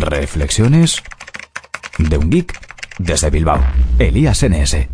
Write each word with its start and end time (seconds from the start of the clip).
Reflexiones 0.00 1.00
de 1.98 2.18
un 2.18 2.28
geek 2.28 2.52
desde 2.98 3.30
Bilbao. 3.30 3.64
Elías 4.00 4.42
NS. 4.42 4.88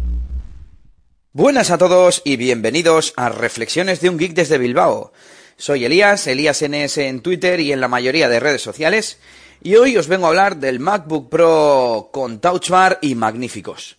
Buenas 1.33 1.71
a 1.71 1.79
todos 1.79 2.21
y 2.23 2.37
bienvenidos 2.37 3.15
a 3.17 3.31
Reflexiones 3.31 4.03
de 4.03 4.11
un 4.11 4.19
geek 4.19 4.35
desde 4.35 4.59
Bilbao. 4.59 5.15
Soy 5.57 5.87
Elías, 5.87 6.27
Elías 6.27 6.63
NS 6.63 6.99
en 6.99 7.23
Twitter 7.23 7.61
y 7.61 7.73
en 7.73 7.81
la 7.81 7.89
mayoría 7.89 8.29
de 8.29 8.41
redes 8.41 8.61
sociales, 8.61 9.19
y 9.63 9.77
hoy 9.77 9.97
os 9.97 10.07
vengo 10.07 10.27
a 10.27 10.29
hablar 10.29 10.59
del 10.59 10.81
MacBook 10.81 11.31
Pro 11.31 12.11
con 12.13 12.39
Touch 12.41 12.69
Bar 12.69 12.99
y 13.01 13.15
magníficos. 13.15 13.97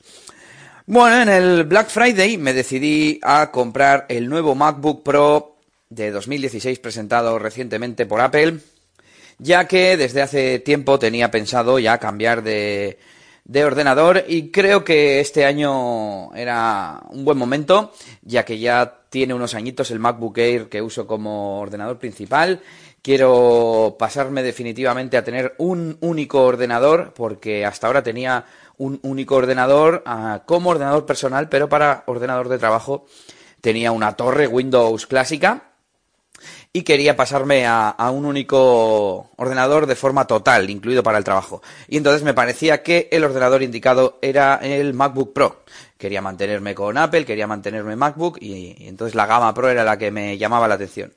Bueno, 0.85 1.23
en 1.23 1.29
el 1.29 1.63
Black 1.63 1.89
Friday 1.89 2.37
me 2.37 2.53
decidí 2.53 3.19
a 3.23 3.49
comprar 3.49 4.05
el 4.07 4.29
nuevo 4.29 4.53
MacBook 4.53 5.01
Pro 5.01 5.55
de 5.89 6.11
2016 6.11 6.77
presentado 6.77 7.39
recientemente 7.39 8.05
por 8.05 8.21
Apple 8.21 8.59
ya 9.41 9.67
que 9.67 9.97
desde 9.97 10.21
hace 10.21 10.59
tiempo 10.59 10.99
tenía 10.99 11.31
pensado 11.31 11.79
ya 11.79 11.97
cambiar 11.97 12.43
de, 12.43 12.99
de 13.43 13.65
ordenador 13.65 14.23
y 14.27 14.51
creo 14.51 14.83
que 14.83 15.19
este 15.19 15.45
año 15.45 16.31
era 16.35 17.01
un 17.09 17.25
buen 17.25 17.39
momento, 17.39 17.91
ya 18.21 18.45
que 18.45 18.59
ya 18.59 18.99
tiene 19.09 19.33
unos 19.33 19.55
añitos 19.55 19.89
el 19.89 19.97
MacBook 19.97 20.37
Air 20.37 20.69
que 20.69 20.81
uso 20.81 21.07
como 21.07 21.59
ordenador 21.59 21.97
principal. 21.97 22.61
Quiero 23.01 23.95
pasarme 23.97 24.43
definitivamente 24.43 25.17
a 25.17 25.23
tener 25.23 25.55
un 25.57 25.97
único 26.01 26.43
ordenador, 26.43 27.13
porque 27.15 27.65
hasta 27.65 27.87
ahora 27.87 28.03
tenía 28.03 28.45
un 28.77 28.99
único 29.01 29.35
ordenador 29.35 30.03
ah, 30.05 30.43
como 30.45 30.69
ordenador 30.69 31.07
personal, 31.07 31.49
pero 31.49 31.67
para 31.67 32.03
ordenador 32.05 32.47
de 32.47 32.59
trabajo 32.59 33.07
tenía 33.59 33.91
una 33.91 34.15
torre 34.15 34.45
Windows 34.45 35.07
clásica 35.07 35.70
y 36.73 36.83
quería 36.83 37.15
pasarme 37.15 37.65
a, 37.67 37.95
un 38.11 38.25
único 38.25 39.29
ordenador 39.35 39.85
de 39.85 39.95
forma 39.95 40.25
total, 40.25 40.69
incluido 40.69 41.03
para 41.03 41.17
el 41.17 41.23
trabajo. 41.23 41.61
Y 41.87 41.97
entonces 41.97 42.23
me 42.23 42.33
parecía 42.33 42.83
que 42.83 43.09
el 43.11 43.23
ordenador 43.23 43.63
indicado 43.63 44.19
era 44.21 44.55
el 44.55 44.93
MacBook 44.93 45.33
Pro. 45.33 45.63
Quería 45.97 46.21
mantenerme 46.21 46.73
con 46.73 46.97
Apple, 46.97 47.25
quería 47.25 47.47
mantenerme 47.47 47.95
MacBook 47.95 48.37
y, 48.41 48.87
entonces 48.87 49.15
la 49.15 49.25
gama 49.25 49.53
Pro 49.53 49.69
era 49.69 49.83
la 49.83 49.97
que 49.97 50.11
me 50.11 50.37
llamaba 50.37 50.67
la 50.67 50.75
atención. 50.75 51.13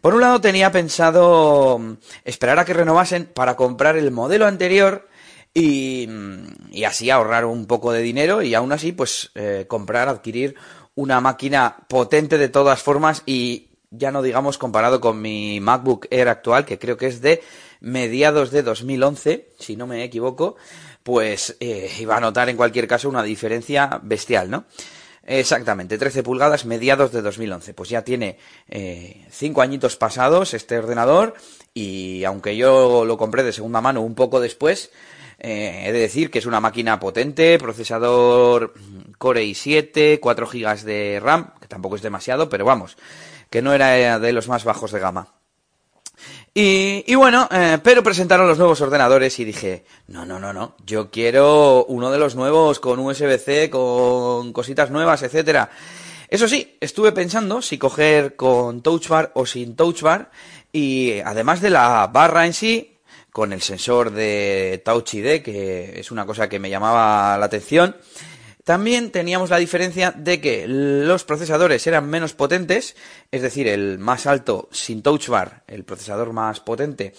Por 0.00 0.14
un 0.14 0.20
lado 0.20 0.40
tenía 0.40 0.72
pensado 0.72 1.78
mm, 1.78 1.92
esperar 2.24 2.58
a 2.58 2.64
que 2.64 2.74
renovasen 2.74 3.26
para 3.26 3.56
comprar 3.56 3.96
el 3.96 4.10
modelo 4.10 4.46
anterior 4.46 5.08
y, 5.54 6.06
mm, 6.08 6.84
así 6.86 7.10
ahorrar 7.10 7.44
un 7.44 7.66
poco 7.66 7.92
de 7.92 8.02
dinero 8.02 8.42
y 8.42 8.54
aún 8.54 8.72
así 8.72 8.92
pues 8.92 9.30
eh, 9.34 9.66
comprar, 9.68 10.08
adquirir 10.08 10.56
una 10.94 11.20
máquina 11.20 11.76
potente 11.88 12.38
de 12.38 12.48
todas 12.48 12.82
formas 12.82 13.22
y 13.26 13.68
ya 13.92 14.10
no 14.10 14.22
digamos 14.22 14.58
comparado 14.58 15.00
con 15.00 15.20
mi 15.20 15.60
MacBook 15.60 16.06
Air 16.10 16.28
actual, 16.28 16.64
que 16.64 16.78
creo 16.78 16.96
que 16.96 17.06
es 17.06 17.20
de 17.20 17.42
mediados 17.80 18.50
de 18.50 18.62
2011, 18.62 19.48
si 19.58 19.76
no 19.76 19.86
me 19.86 20.02
equivoco, 20.02 20.56
pues 21.02 21.56
eh, 21.60 21.90
iba 22.00 22.16
a 22.16 22.20
notar 22.20 22.48
en 22.48 22.56
cualquier 22.56 22.88
caso 22.88 23.08
una 23.08 23.22
diferencia 23.22 24.00
bestial, 24.02 24.50
¿no? 24.50 24.64
Exactamente, 25.24 25.98
13 25.98 26.24
pulgadas, 26.24 26.64
mediados 26.64 27.12
de 27.12 27.22
2011. 27.22 27.74
Pues 27.74 27.88
ya 27.88 28.02
tiene 28.02 28.38
5 28.68 29.60
eh, 29.60 29.64
añitos 29.64 29.96
pasados 29.96 30.52
este 30.52 30.78
ordenador 30.78 31.34
y 31.74 32.24
aunque 32.24 32.56
yo 32.56 33.04
lo 33.04 33.16
compré 33.16 33.44
de 33.44 33.52
segunda 33.52 33.80
mano 33.80 34.00
un 34.00 34.16
poco 34.16 34.40
después, 34.40 34.90
eh, 35.38 35.84
he 35.86 35.92
de 35.92 36.00
decir 36.00 36.30
que 36.30 36.40
es 36.40 36.46
una 36.46 36.60
máquina 36.60 36.98
potente, 36.98 37.58
procesador 37.58 38.74
Core 39.18 39.44
i7, 39.44 40.18
4 40.18 40.46
GB 40.46 40.82
de 40.82 41.20
RAM, 41.20 41.52
que 41.60 41.68
tampoco 41.68 41.96
es 41.96 42.02
demasiado, 42.02 42.48
pero 42.48 42.64
vamos, 42.64 42.96
que 43.52 43.62
no 43.62 43.74
era 43.74 44.18
de 44.18 44.32
los 44.32 44.48
más 44.48 44.64
bajos 44.64 44.90
de 44.90 44.98
gama. 44.98 45.28
Y, 46.54 47.14
bueno, 47.14 47.48
eh, 47.50 47.78
pero 47.82 48.02
presentaron 48.02 48.48
los 48.48 48.58
nuevos 48.58 48.80
ordenadores 48.80 49.38
y 49.38 49.44
dije, 49.44 49.84
no, 50.08 50.26
no, 50.26 50.38
no, 50.38 50.52
no, 50.52 50.74
yo 50.84 51.10
quiero 51.10 51.84
uno 51.86 52.10
de 52.10 52.18
los 52.18 52.34
nuevos 52.34 52.80
con 52.80 52.98
USB-C, 52.98 53.70
con 53.70 54.52
cositas 54.52 54.90
nuevas, 54.90 55.22
etcétera. 55.22 55.70
Eso 56.28 56.48
sí, 56.48 56.76
estuve 56.80 57.12
pensando 57.12 57.60
si 57.62 57.76
coger 57.76 58.36
con 58.36 58.82
Touch 58.82 59.08
Bar 59.08 59.32
o 59.34 59.44
sin 59.44 59.76
Touch 59.76 60.00
Bar 60.00 60.30
y 60.72 61.20
además 61.20 61.60
de 61.60 61.70
la 61.70 62.06
barra 62.12 62.46
en 62.46 62.54
sí, 62.54 62.98
con 63.30 63.52
el 63.52 63.60
sensor 63.60 64.12
de 64.12 64.82
Touch 64.84 65.14
ID, 65.14 65.42
que 65.42 66.00
es 66.00 66.10
una 66.10 66.24
cosa 66.26 66.48
que 66.48 66.58
me 66.58 66.70
llamaba 66.70 67.36
la 67.36 67.46
atención, 67.46 67.96
también 68.64 69.10
teníamos 69.10 69.50
la 69.50 69.58
diferencia 69.58 70.12
de 70.12 70.40
que 70.40 70.66
los 70.68 71.24
procesadores 71.24 71.86
eran 71.86 72.08
menos 72.08 72.32
potentes, 72.32 72.96
es 73.30 73.42
decir, 73.42 73.66
el 73.66 73.98
más 73.98 74.26
alto 74.26 74.68
sin 74.70 75.02
touch 75.02 75.28
bar, 75.28 75.64
el 75.66 75.84
procesador 75.84 76.32
más 76.32 76.60
potente, 76.60 77.14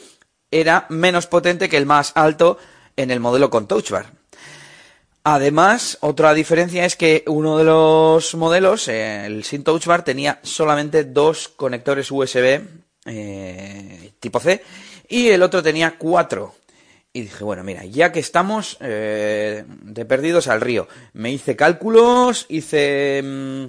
era 0.51 0.85
menos 0.89 1.27
potente 1.27 1.67
que 1.67 1.77
el 1.77 1.85
más 1.85 2.13
alto 2.15 2.57
en 2.95 3.11
el 3.11 3.19
modelo 3.19 3.49
con 3.49 3.67
touch 3.67 3.91
bar. 3.91 4.11
Además, 5.25 5.97
otra 6.01 6.33
diferencia 6.33 6.85
es 6.85 6.95
que 6.95 7.23
uno 7.27 7.57
de 7.57 7.63
los 7.63 8.35
modelos, 8.35 8.87
el 8.89 9.43
sin 9.43 9.63
touch 9.63 9.85
bar, 9.85 10.03
tenía 10.03 10.39
solamente 10.43 11.05
dos 11.05 11.47
conectores 11.47 12.11
USB 12.11 12.61
eh, 13.05 14.11
tipo 14.19 14.39
C 14.39 14.61
y 15.07 15.29
el 15.29 15.43
otro 15.43 15.63
tenía 15.63 15.97
cuatro. 15.97 16.55
Y 17.15 17.21
dije, 17.21 17.43
bueno, 17.43 17.63
mira, 17.63 17.85
ya 17.85 18.11
que 18.11 18.19
estamos 18.19 18.77
eh, 18.79 19.65
de 19.67 20.05
perdidos 20.05 20.47
al 20.47 20.61
río, 20.61 20.87
me 21.13 21.31
hice 21.31 21.55
cálculos, 21.55 22.47
hice, 22.49 23.21
mm, 23.23 23.65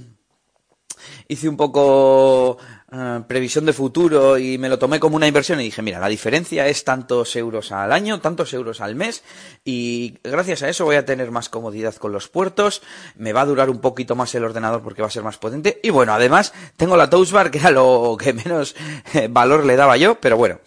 hice 1.28 1.50
un 1.50 1.58
poco 1.58 2.56
eh, 2.90 3.20
previsión 3.28 3.66
de 3.66 3.74
futuro 3.74 4.38
y 4.38 4.56
me 4.56 4.70
lo 4.70 4.78
tomé 4.78 4.98
como 4.98 5.16
una 5.16 5.26
inversión 5.26 5.60
y 5.60 5.64
dije, 5.64 5.82
mira, 5.82 5.98
la 5.98 6.08
diferencia 6.08 6.66
es 6.68 6.84
tantos 6.84 7.36
euros 7.36 7.70
al 7.70 7.92
año, 7.92 8.18
tantos 8.20 8.54
euros 8.54 8.80
al 8.80 8.94
mes 8.94 9.22
y 9.62 10.16
gracias 10.24 10.62
a 10.62 10.70
eso 10.70 10.86
voy 10.86 10.96
a 10.96 11.04
tener 11.04 11.30
más 11.30 11.50
comodidad 11.50 11.94
con 11.96 12.12
los 12.12 12.28
puertos, 12.28 12.80
me 13.16 13.34
va 13.34 13.42
a 13.42 13.46
durar 13.46 13.68
un 13.68 13.82
poquito 13.82 14.14
más 14.14 14.34
el 14.34 14.44
ordenador 14.44 14.82
porque 14.82 15.02
va 15.02 15.08
a 15.08 15.10
ser 15.10 15.22
más 15.22 15.36
potente 15.36 15.80
y 15.82 15.90
bueno, 15.90 16.14
además 16.14 16.54
tengo 16.78 16.96
la 16.96 17.10
Touch 17.10 17.30
Bar 17.30 17.50
que 17.50 17.58
era 17.58 17.70
lo 17.70 18.16
que 18.18 18.32
menos 18.32 18.74
eh, 19.12 19.28
valor 19.30 19.66
le 19.66 19.76
daba 19.76 19.98
yo, 19.98 20.14
pero 20.14 20.38
bueno. 20.38 20.60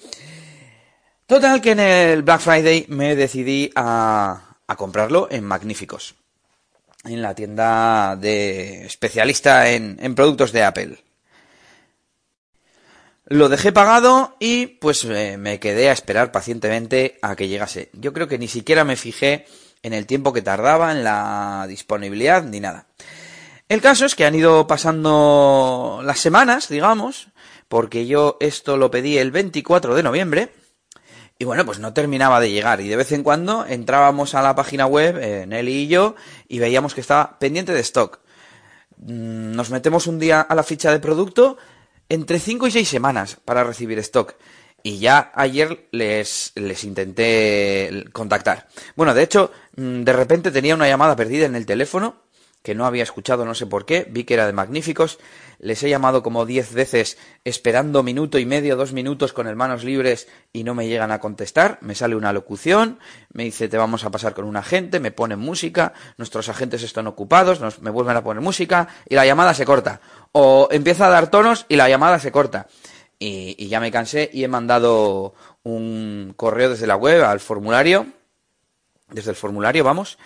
Total 1.28 1.60
que 1.60 1.72
en 1.72 1.82
el 1.82 2.24
Black 2.24 2.40
Friday 2.40 2.86
me 2.88 3.14
decidí 3.18 3.70
a, 3.76 4.56
comprarlo 4.78 5.28
en 5.30 5.44
Magníficos, 5.44 6.16
en 7.04 7.22
la 7.22 7.36
tienda 7.36 8.16
de 8.16 8.86
especialista 8.86 9.70
en, 9.70 10.16
productos 10.16 10.54
de 10.54 10.64
Apple. 10.64 11.04
Lo 13.26 13.50
dejé 13.50 13.74
pagado 13.74 14.38
y 14.40 14.68
pues 14.68 15.04
eh, 15.04 15.36
me 15.38 15.60
quedé 15.60 15.90
a 15.90 15.92
esperar 15.92 16.32
pacientemente 16.32 17.20
a 17.22 17.36
que 17.36 17.50
llegase. 17.50 17.90
Yo 17.92 18.14
creo 18.14 18.30
que 18.30 18.40
ni 18.40 18.48
siquiera 18.48 18.86
me 18.86 18.96
fijé 18.96 19.48
en 19.84 19.92
el 19.92 20.06
tiempo 20.06 20.32
que 20.32 20.42
tardaba, 20.42 20.94
en 20.94 21.04
la 21.04 21.66
disponibilidad, 21.68 22.42
ni 22.44 22.62
nada. 22.62 22.88
El 23.68 23.82
caso 23.82 24.06
es 24.06 24.16
que 24.16 24.24
han 24.24 24.36
ido 24.36 24.66
pasando 24.66 26.00
las 26.06 26.20
semanas, 26.20 26.70
digamos, 26.70 27.28
porque 27.68 28.08
yo 28.08 28.38
esto 28.40 28.78
lo 28.78 28.90
pedí 28.92 29.18
el 29.18 29.32
24 29.32 29.94
de 29.94 30.04
noviembre 30.04 30.52
y 31.40 31.46
bueno, 31.46 31.66
pues 31.66 31.80
no 31.80 31.94
terminaba 31.94 32.40
de 32.40 32.52
llegar. 32.52 32.82
Y 32.82 32.88
de 32.88 32.96
vez 32.96 33.12
en 33.12 33.24
cuando 33.24 33.66
entrábamos 33.66 34.34
a 34.34 34.42
la 34.42 34.56
página 34.56 34.86
web, 34.86 35.18
eh, 35.22 35.46
Nelly 35.48 35.84
y 35.84 35.88
yo, 35.88 36.16
y 36.48 36.60
veíamos 36.60 36.94
que 36.94 37.02
estaba 37.02 37.38
pendiente 37.40 37.74
de 37.74 37.82
stock. 37.82 38.20
Mm, 38.98 39.52
nos 39.52 39.70
metemos 39.70 40.08
un 40.08 40.20
día 40.20 40.42
a 40.42 40.56
la 40.56 40.64
ficha 40.64 40.92
de 40.92 41.00
producto 41.00 41.58
entre 42.10 42.40
5 42.40 42.68
y 42.68 42.72
6 42.72 42.88
semanas 42.88 43.38
para 43.46 43.64
recibir 43.64 44.00
stock. 44.00 44.36
Y 44.82 45.00
ya 45.00 45.32
ayer 45.36 45.88
les, 45.92 46.54
les 46.56 46.84
intenté 46.84 48.06
contactar. 48.14 48.68
Bueno, 48.96 49.14
de 49.14 49.24
hecho, 49.24 49.52
mm, 49.76 50.04
de 50.04 50.14
repente 50.14 50.52
tenía 50.52 50.76
una 50.76 50.88
llamada 50.88 51.16
perdida 51.16 51.46
en 51.46 51.56
el 51.56 51.66
teléfono 51.66 52.27
que 52.68 52.76
no 52.76 52.86
había 52.86 53.04
escuchado, 53.04 53.46
no 53.46 53.56
sé 53.56 53.66
por 53.66 53.86
qué, 53.86 54.06
vi 54.10 54.26
que 54.26 54.34
era 54.34 54.46
de 54.46 54.52
Magníficos, 54.52 55.20
les 55.58 55.82
he 55.84 55.90
llamado 55.90 56.22
como 56.22 56.46
diez 56.46 56.74
veces 56.74 57.18
esperando 57.46 58.04
minuto 58.04 58.40
y 58.40 58.46
medio, 58.46 58.76
dos 58.76 58.92
minutos 58.92 59.32
con 59.32 59.48
manos 59.56 59.86
libres 59.86 60.28
y 60.52 60.66
no 60.66 60.76
me 60.76 60.86
llegan 60.86 61.14
a 61.14 61.22
contestar, 61.22 61.78
me 61.80 61.96
sale 61.96 62.18
una 62.18 62.34
locución, 62.34 63.00
me 63.32 63.46
dice 63.46 63.70
te 63.70 63.78
vamos 63.78 64.04
a 64.04 64.12
pasar 64.12 64.34
con 64.34 64.44
un 64.44 64.58
agente, 64.58 65.00
me 65.00 65.12
ponen 65.12 65.40
música, 65.40 65.94
nuestros 66.18 66.50
agentes 66.50 66.84
están 66.84 67.08
ocupados, 67.08 67.62
nos, 67.62 67.82
me 67.82 67.90
vuelven 67.90 68.18
a 68.18 68.22
poner 68.22 68.44
música 68.44 68.90
y 69.08 69.16
la 69.16 69.26
llamada 69.26 69.54
se 69.54 69.64
corta. 69.64 70.02
O 70.34 70.68
empieza 70.70 71.08
a 71.08 71.10
dar 71.10 71.32
tonos 71.32 71.66
y 71.70 71.78
la 71.78 71.88
llamada 71.88 72.20
se 72.20 72.34
corta. 72.34 72.68
Y, 73.18 73.56
y 73.58 73.70
ya 73.70 73.80
me 73.80 73.92
cansé 73.94 74.30
y 74.34 74.44
he 74.44 74.50
mandado 74.50 75.36
un 75.64 76.34
correo 76.36 76.72
desde 76.72 76.86
la 76.86 76.98
web 76.98 77.24
al 77.24 77.40
formulario, 77.40 78.08
desde 79.10 79.30
el 79.30 79.38
formulario, 79.38 79.86
vamos, 79.86 80.18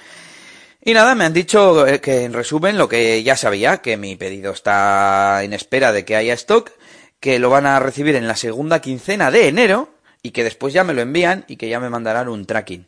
y 0.83 0.93
nada, 0.93 1.15
me 1.15 1.25
han 1.25 1.33
dicho 1.33 1.87
eh, 1.87 2.01
que 2.01 2.23
en 2.23 2.33
resumen 2.33 2.77
lo 2.77 2.87
que 2.87 3.21
ya 3.23 3.35
sabía, 3.35 3.77
que 3.77 3.97
mi 3.97 4.15
pedido 4.15 4.51
está 4.51 5.43
en 5.43 5.53
espera 5.53 5.91
de 5.91 6.05
que 6.05 6.15
haya 6.15 6.33
stock, 6.33 6.71
que 7.19 7.39
lo 7.39 7.49
van 7.49 7.65
a 7.65 7.79
recibir 7.79 8.15
en 8.15 8.27
la 8.27 8.35
segunda 8.35 8.81
quincena 8.81 9.31
de 9.31 9.47
enero 9.47 9.89
y 10.23 10.31
que 10.31 10.43
después 10.43 10.73
ya 10.73 10.83
me 10.83 10.93
lo 10.93 11.01
envían 11.01 11.45
y 11.47 11.57
que 11.57 11.69
ya 11.69 11.79
me 11.79 11.89
mandarán 11.89 12.29
un 12.29 12.45
tracking. 12.45 12.87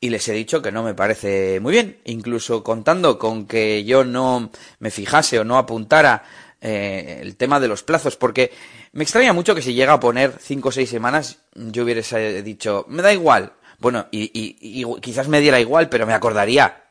Y 0.00 0.10
les 0.10 0.28
he 0.28 0.32
dicho 0.32 0.60
que 0.60 0.72
no 0.72 0.82
me 0.82 0.94
parece 0.94 1.58
muy 1.60 1.72
bien, 1.72 1.98
incluso 2.04 2.62
contando 2.62 3.18
con 3.18 3.46
que 3.46 3.84
yo 3.84 4.04
no 4.04 4.50
me 4.78 4.90
fijase 4.90 5.38
o 5.38 5.44
no 5.44 5.56
apuntara 5.56 6.24
eh, 6.60 7.18
el 7.22 7.36
tema 7.36 7.60
de 7.60 7.68
los 7.68 7.82
plazos, 7.82 8.16
porque 8.16 8.52
me 8.92 9.04
extraña 9.04 9.32
mucho 9.32 9.54
que 9.54 9.62
si 9.62 9.74
llega 9.74 9.94
a 9.94 10.00
poner 10.00 10.34
5 10.38 10.68
o 10.68 10.72
6 10.72 10.88
semanas, 10.88 11.38
yo 11.54 11.84
hubiera 11.84 12.02
dicho, 12.42 12.84
me 12.88 13.02
da 13.02 13.12
igual. 13.12 13.52
Bueno, 13.78 14.06
y, 14.10 14.84
quizás 15.00 15.28
me 15.28 15.40
diera 15.40 15.60
igual, 15.60 15.88
pero 15.88 16.06
me 16.06 16.14
acordaría. 16.14 16.84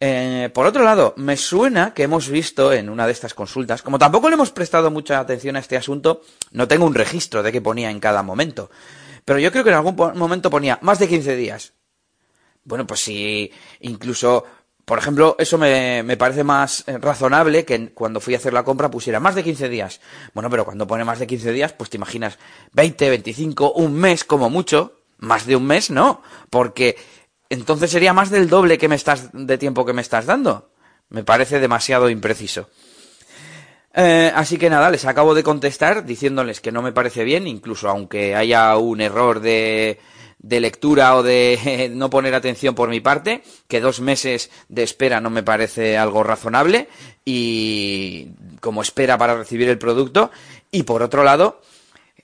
Eh, 0.00 0.50
por 0.54 0.66
otro 0.66 0.84
lado, 0.84 1.14
me 1.16 1.36
suena 1.36 1.92
que 1.92 2.04
hemos 2.04 2.28
visto 2.28 2.72
en 2.72 2.88
una 2.88 3.06
de 3.06 3.12
estas 3.12 3.34
consultas, 3.34 3.82
como 3.82 3.98
tampoco 3.98 4.28
le 4.28 4.34
hemos 4.34 4.52
prestado 4.52 4.90
mucha 4.90 5.18
atención 5.18 5.56
a 5.56 5.58
este 5.58 5.76
asunto, 5.76 6.22
no 6.52 6.68
tengo 6.68 6.86
un 6.86 6.94
registro 6.94 7.42
de 7.42 7.50
qué 7.50 7.60
ponía 7.60 7.90
en 7.90 7.98
cada 7.98 8.22
momento. 8.22 8.70
Pero 9.24 9.40
yo 9.40 9.50
creo 9.50 9.64
que 9.64 9.70
en 9.70 9.76
algún 9.76 9.96
momento 9.96 10.50
ponía 10.50 10.78
más 10.82 10.98
de 10.98 11.08
15 11.08 11.36
días. 11.36 11.72
Bueno, 12.64 12.86
pues 12.86 13.00
si 13.00 13.50
incluso 13.80 14.44
por 14.88 14.98
ejemplo, 14.98 15.36
eso 15.38 15.58
me, 15.58 16.16
parece 16.16 16.44
más 16.44 16.82
eh, 16.86 16.96
razonable 16.96 17.66
que 17.66 17.90
cuando 17.90 18.20
fui 18.20 18.32
a 18.32 18.38
hacer 18.38 18.54
la 18.54 18.64
compra 18.64 18.90
pusiera 18.90 19.20
más 19.20 19.34
de 19.34 19.44
15 19.44 19.68
días. 19.68 20.00
Bueno, 20.32 20.48
pero 20.48 20.64
cuando 20.64 20.86
pone 20.86 21.04
más 21.04 21.18
de 21.18 21.26
15 21.26 21.52
días, 21.52 21.74
pues 21.74 21.90
te 21.90 21.98
imaginas 21.98 22.38
20, 22.72 23.10
25, 23.10 23.72
un 23.72 23.92
mes 23.92 24.24
como 24.24 24.48
mucho. 24.48 24.94
Más 25.18 25.44
de 25.44 25.56
un 25.56 25.66
mes, 25.66 25.90
no. 25.90 26.22
Porque 26.48 26.96
entonces 27.50 27.90
sería 27.90 28.12
más 28.12 28.30
del 28.30 28.48
doble 28.48 28.78
que 28.78 28.88
me 28.88 28.96
estás, 28.96 29.30
de 29.32 29.58
tiempo 29.58 29.84
que 29.84 29.92
me 29.92 30.02
estás 30.02 30.26
dando. 30.26 30.70
Me 31.08 31.24
parece 31.24 31.60
demasiado 31.60 32.10
impreciso. 32.10 32.68
Eh, 33.94 34.30
así 34.34 34.58
que 34.58 34.70
nada, 34.70 34.90
les 34.90 35.06
acabo 35.06 35.34
de 35.34 35.42
contestar 35.42 36.04
diciéndoles 36.04 36.60
que 36.60 36.72
no 36.72 36.82
me 36.82 36.92
parece 36.92 37.24
bien, 37.24 37.46
incluso 37.46 37.88
aunque 37.88 38.34
haya 38.34 38.76
un 38.76 39.00
error 39.00 39.40
de, 39.40 39.98
de 40.38 40.60
lectura 40.60 41.16
o 41.16 41.22
de 41.22 41.90
no 41.94 42.10
poner 42.10 42.34
atención 42.34 42.74
por 42.74 42.88
mi 42.90 43.00
parte, 43.00 43.42
que 43.66 43.80
dos 43.80 44.00
meses 44.00 44.50
de 44.68 44.82
espera 44.82 45.20
no 45.20 45.30
me 45.30 45.42
parece 45.42 45.96
algo 45.96 46.22
razonable 46.22 46.88
y 47.24 48.28
como 48.60 48.82
espera 48.82 49.18
para 49.18 49.36
recibir 49.36 49.68
el 49.68 49.78
producto. 49.78 50.30
Y 50.70 50.82
por 50.82 51.02
otro 51.02 51.24
lado, 51.24 51.60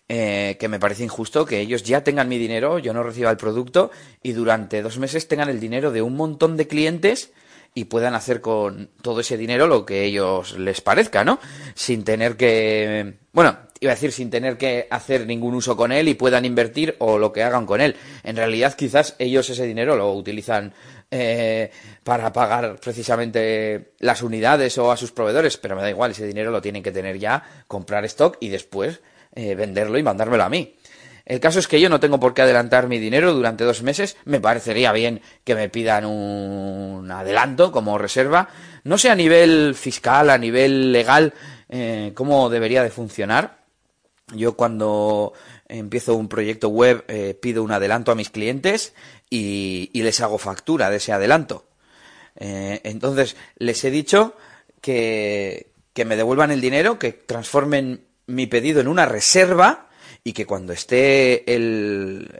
eh, 0.08 0.56
que 0.60 0.68
me 0.68 0.78
parece 0.78 1.04
injusto 1.04 1.46
que 1.46 1.60
ellos 1.60 1.82
ya 1.82 2.04
tengan 2.04 2.28
mi 2.28 2.38
dinero, 2.38 2.78
yo 2.78 2.92
no 2.92 3.02
reciba 3.02 3.30
el 3.30 3.36
producto 3.36 3.90
y 4.22 4.32
durante 4.32 4.82
dos 4.82 4.98
meses 4.98 5.28
tengan 5.28 5.48
el 5.48 5.60
dinero 5.60 5.92
de 5.92 6.02
un 6.02 6.14
montón 6.14 6.56
de 6.56 6.66
clientes 6.66 7.32
y 7.74 7.86
puedan 7.86 8.14
hacer 8.14 8.40
con 8.40 8.90
todo 9.02 9.20
ese 9.20 9.36
dinero 9.36 9.66
lo 9.66 9.84
que 9.84 10.04
ellos 10.04 10.58
les 10.58 10.80
parezca, 10.80 11.24
¿no? 11.24 11.40
Sin 11.74 12.04
tener 12.04 12.36
que... 12.36 13.14
Bueno, 13.32 13.58
iba 13.80 13.92
a 13.92 13.96
decir 13.96 14.12
sin 14.12 14.30
tener 14.30 14.56
que 14.56 14.86
hacer 14.90 15.26
ningún 15.26 15.54
uso 15.54 15.76
con 15.76 15.90
él 15.90 16.08
y 16.08 16.14
puedan 16.14 16.44
invertir 16.44 16.94
o 16.98 17.18
lo 17.18 17.32
que 17.32 17.42
hagan 17.42 17.66
con 17.66 17.80
él. 17.80 17.96
En 18.22 18.36
realidad 18.36 18.74
quizás 18.74 19.16
ellos 19.18 19.48
ese 19.50 19.66
dinero 19.66 19.96
lo 19.96 20.12
utilizan 20.12 20.72
eh, 21.10 21.70
para 22.02 22.32
pagar 22.32 22.76
precisamente 22.80 23.92
las 23.98 24.22
unidades 24.22 24.78
o 24.78 24.92
a 24.92 24.96
sus 24.96 25.12
proveedores, 25.12 25.56
pero 25.56 25.76
me 25.76 25.82
da 25.82 25.90
igual, 25.90 26.12
ese 26.12 26.26
dinero 26.26 26.50
lo 26.50 26.62
tienen 26.62 26.82
que 26.82 26.92
tener 26.92 27.18
ya, 27.18 27.42
comprar 27.66 28.04
stock 28.04 28.36
y 28.40 28.50
después 28.50 29.00
eh, 29.34 29.54
venderlo 29.54 29.98
y 29.98 30.02
mandármelo 30.02 30.44
a 30.44 30.48
mí. 30.48 30.74
El 31.26 31.40
caso 31.40 31.58
es 31.58 31.68
que 31.68 31.80
yo 31.80 31.88
no 31.88 32.00
tengo 32.00 32.20
por 32.20 32.34
qué 32.34 32.42
adelantar 32.42 32.86
mi 32.86 32.98
dinero 32.98 33.32
durante 33.32 33.64
dos 33.64 33.82
meses. 33.82 34.16
Me 34.26 34.40
parecería 34.40 34.92
bien 34.92 35.22
que 35.42 35.54
me 35.54 35.70
pidan 35.70 36.04
un 36.04 37.10
adelanto 37.10 37.72
como 37.72 37.96
reserva. 37.96 38.48
No 38.84 38.98
sé 38.98 39.08
a 39.08 39.14
nivel 39.14 39.74
fiscal, 39.74 40.28
a 40.28 40.36
nivel 40.36 40.92
legal, 40.92 41.32
eh, 41.70 42.12
cómo 42.14 42.50
debería 42.50 42.82
de 42.82 42.90
funcionar. 42.90 43.64
Yo 44.34 44.54
cuando 44.54 45.32
empiezo 45.66 46.14
un 46.14 46.28
proyecto 46.28 46.68
web 46.68 47.04
eh, 47.08 47.38
pido 47.40 47.62
un 47.62 47.72
adelanto 47.72 48.12
a 48.12 48.14
mis 48.14 48.30
clientes 48.30 48.92
y, 49.30 49.90
les 49.94 50.20
hago 50.20 50.36
factura 50.36 50.90
de 50.90 50.96
ese 50.96 51.12
adelanto. 51.12 51.66
Eh, 52.36 52.80
entonces 52.84 53.36
les 53.56 53.82
he 53.84 53.90
dicho 53.90 54.36
que, 54.82 55.72
que 55.94 56.04
me 56.04 56.16
devuelvan 56.16 56.50
el 56.50 56.60
dinero, 56.60 56.98
que 56.98 57.12
transformen 57.12 58.04
mi 58.26 58.46
pedido 58.46 58.80
en 58.80 58.88
una 58.88 59.06
reserva 59.06 59.88
y 60.26 60.32
que 60.32 60.46
cuando 60.46 60.72
esté 60.72 61.54
el, 61.54 62.30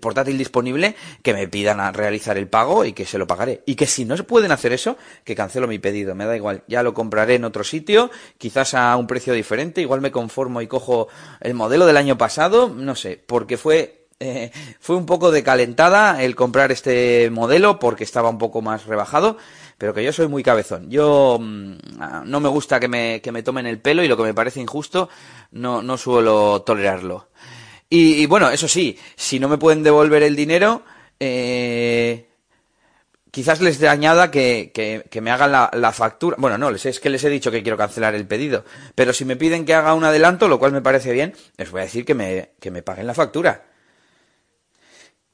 portátil 0.00 0.38
disponible, 0.38 0.94
que 1.22 1.34
me 1.34 1.48
pidan 1.48 1.80
a 1.80 1.90
realizar 1.90 2.38
el 2.38 2.46
pago 2.46 2.84
y 2.84 2.92
que 2.92 3.04
se 3.04 3.18
lo 3.18 3.26
pagaré. 3.26 3.62
Y 3.66 3.74
que 3.74 3.86
si 3.86 4.04
no 4.04 4.16
se 4.16 4.22
pueden 4.22 4.52
hacer 4.52 4.72
eso, 4.72 4.96
que 5.24 5.34
cancelo 5.34 5.66
mi 5.66 5.80
pedido, 5.80 6.14
me 6.14 6.24
da 6.24 6.36
igual, 6.36 6.62
ya 6.68 6.84
lo 6.84 6.94
compraré 6.94 7.34
en 7.34 7.44
otro 7.44 7.64
sitio, 7.64 8.10
quizás 8.38 8.74
a 8.74 8.96
un 8.96 9.08
precio 9.08 9.34
diferente, 9.34 9.80
igual 9.80 10.00
me 10.00 10.12
conformo 10.12 10.62
y 10.62 10.68
cojo 10.68 11.08
el 11.40 11.54
modelo 11.54 11.84
del 11.84 11.96
año 11.96 12.16
pasado, 12.16 12.68
no 12.68 12.94
sé, 12.94 13.20
porque 13.26 13.56
fue 13.56 14.01
eh, 14.22 14.52
fue 14.78 14.94
un 14.94 15.04
poco 15.04 15.32
de 15.32 15.42
calentada 15.42 16.22
el 16.22 16.36
comprar 16.36 16.70
este 16.70 17.28
modelo 17.30 17.80
porque 17.80 18.04
estaba 18.04 18.28
un 18.28 18.38
poco 18.38 18.62
más 18.62 18.86
rebajado, 18.86 19.36
pero 19.78 19.92
que 19.92 20.04
yo 20.04 20.12
soy 20.12 20.28
muy 20.28 20.44
cabezón. 20.44 20.88
Yo 20.88 21.38
mm, 21.40 21.72
ah, 21.98 22.22
no 22.24 22.38
me 22.38 22.48
gusta 22.48 22.78
que 22.78 22.86
me, 22.86 23.20
que 23.20 23.32
me 23.32 23.42
tomen 23.42 23.66
el 23.66 23.80
pelo 23.80 24.04
y 24.04 24.08
lo 24.08 24.16
que 24.16 24.22
me 24.22 24.32
parece 24.32 24.60
injusto 24.60 25.08
no, 25.50 25.82
no 25.82 25.98
suelo 25.98 26.62
tolerarlo. 26.62 27.30
Y, 27.94 28.24
bueno, 28.24 28.48
eso 28.48 28.68
sí, 28.68 28.98
si 29.16 29.38
no 29.38 29.48
me 29.48 29.58
pueden 29.58 29.82
devolver 29.82 30.22
el 30.22 30.34
dinero, 30.34 30.82
eh, 31.20 32.26
quizás 33.30 33.60
les 33.60 33.82
añada 33.82 34.30
que, 34.30 34.70
que, 34.72 35.20
me 35.20 35.30
hagan 35.30 35.52
la, 35.52 35.68
la, 35.74 35.92
factura. 35.92 36.36
Bueno, 36.38 36.56
no, 36.56 36.70
les, 36.70 36.86
es 36.86 37.00
que 37.00 37.10
les 37.10 37.22
he 37.24 37.28
dicho 37.28 37.50
que 37.50 37.62
quiero 37.62 37.76
cancelar 37.76 38.14
el 38.14 38.26
pedido. 38.26 38.64
Pero 38.94 39.12
si 39.12 39.26
me 39.26 39.36
piden 39.36 39.66
que 39.66 39.74
haga 39.74 39.92
un 39.92 40.04
adelanto, 40.04 40.48
lo 40.48 40.58
cual 40.58 40.72
me 40.72 40.80
parece 40.80 41.12
bien, 41.12 41.34
les 41.58 41.70
voy 41.70 41.82
a 41.82 41.84
decir 41.84 42.06
que 42.06 42.14
me, 42.14 42.52
que 42.60 42.70
me 42.70 42.82
paguen 42.82 43.06
la 43.06 43.12
factura. 43.12 43.71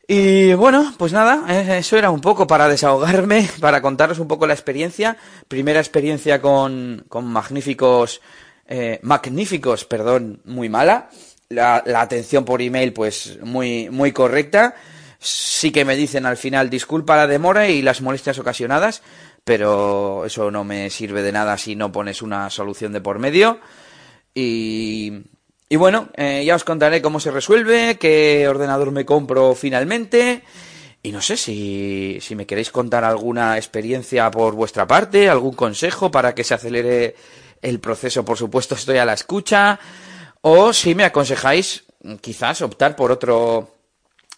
Y 0.09 0.55
bueno, 0.55 0.95
pues 0.97 1.13
nada, 1.13 1.45
eh, 1.49 1.79
eso 1.79 1.97
era 1.97 2.11
un 2.11 2.21
poco 2.21 2.47
para 2.47 2.67
desahogarme, 2.67 3.49
para 3.61 3.81
contaros 3.81 4.19
un 4.19 4.27
poco 4.27 4.47
la 4.47 4.55
experiencia. 4.55 5.17
Primera 5.47 5.79
experiencia 5.79 6.41
con, 6.41 7.05
con 7.09 7.27
magníficos, 7.27 8.21
eh, 8.67 8.99
magníficos, 9.03 9.85
perdón, 9.85 10.41
muy 10.45 10.69
mala 10.69 11.11
la, 11.49 11.83
atención 12.01 12.45
por 12.45 12.63
email 12.63 12.93
pues 12.93 13.39
muy, 13.43 13.89
muy 13.91 14.13
correcta. 14.13 14.75
Sí 15.19 15.73
que 15.73 15.85
me 15.85 15.97
dicen 15.97 16.27
al 16.27 16.37
final 16.37 16.71
disculpa 16.71 17.17
la 17.17 17.27
demora 17.27 17.69
y 17.69 17.83
las 17.83 18.01
molestias 18.01 18.39
ocasionadas, 18.39 19.03
pero 19.45 20.25
eso 20.25 20.51
no 20.51 20.65
me 20.65 20.91
sirve 20.91 21.23
de 21.23 21.33
nada 21.33 21.59
si 21.59 21.75
no 21.75 21.91
pones 21.91 22.23
una 22.23 22.51
solución 22.51 22.93
de 22.93 23.01
por 23.01 23.19
medio. 23.19 23.61
Y, 24.35 25.25
y 25.69 25.77
bueno, 25.77 26.09
eh, 26.17 26.45
ya 26.47 26.55
os 26.55 26.65
contaré 26.65 27.03
cómo 27.03 27.21
se 27.21 27.31
resuelve, 27.31 27.99
qué 27.99 28.49
ordenador 28.49 28.91
me 28.91 29.05
compro 29.05 29.55
finalmente. 29.55 30.43
Y 31.03 31.13
no 31.13 31.21
sé 31.21 31.37
si, 31.37 32.19
si 32.21 32.35
me 32.35 32.47
queréis 32.47 32.71
contar 32.71 33.05
alguna 33.05 33.57
experiencia 33.57 34.31
por 34.31 34.55
vuestra 34.55 34.87
parte, 34.87 35.29
algún 35.29 35.55
consejo 35.55 36.11
para 36.11 36.35
que 36.35 36.45
se 36.45 36.55
acelere 36.55 37.15
el 37.63 37.81
proceso, 37.81 38.25
por 38.25 38.39
supuesto 38.39 38.75
estoy 38.75 38.99
a 38.99 39.05
la 39.05 39.13
escucha. 39.13 39.79
O 40.41 40.73
si 40.73 40.95
me 40.95 41.05
aconsejáis 41.05 41.85
quizás 42.21 42.63
optar 42.63 42.97
por 42.97 43.13
otro 43.13 43.78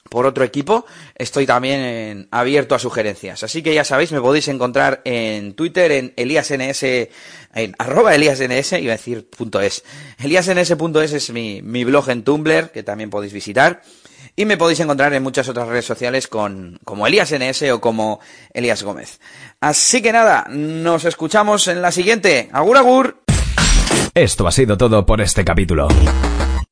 por 0.08 0.26
otro 0.26 0.44
equipo, 0.44 0.87
estoy 1.14 1.47
también 1.47 2.29
abierto 2.31 2.74
a 2.74 2.79
sugerencias. 2.79 3.43
Así 3.43 3.63
que 3.63 3.74
ya 3.74 3.84
sabéis, 3.84 4.13
me 4.13 4.20
podéis 4.20 4.48
encontrar 4.48 5.03
en 5.05 5.55
Twitter, 5.55 5.93
en 5.93 6.13
eliasns, 6.17 6.82
en 6.82 7.74
arroba 7.79 8.15
eliasns, 8.15 8.72
iba 8.72 8.93
a 8.93 8.96
decir 8.96 9.29
punto 9.29 9.60
es. 9.60 9.84
Eliasns.es 10.19 11.13
es 11.13 11.31
mi, 11.31 11.63
mi 11.63 11.84
blog 11.84 12.10
en 12.10 12.24
Tumblr, 12.24 12.70
que 12.70 12.82
también 12.82 13.10
podéis 13.10 13.32
visitar. 13.32 13.82
Y 14.36 14.44
me 14.44 14.56
podéis 14.56 14.81
encontrar 14.81 15.13
en 15.13 15.22
muchas 15.22 15.48
otras 15.48 15.69
redes 15.69 15.84
sociales 15.84 16.27
con, 16.27 16.79
como 16.84 17.06
eliasns 17.06 17.63
o 17.63 17.81
como 17.81 18.20
Elías 18.53 18.82
Gómez. 18.82 19.20
Así 19.60 20.03
que 20.03 20.13
nada, 20.13 20.46
nos 20.48 21.05
escuchamos 21.05 21.69
en 21.69 21.82
la 21.82 21.93
siguiente. 21.93 22.48
Agur 22.53 22.77
agur. 22.77 23.22
Esto 24.15 24.46
ha 24.46 24.53
sido 24.53 24.77
todo 24.77 25.05
por 25.06 25.20
este 25.20 25.44
capítulo. 25.44 25.89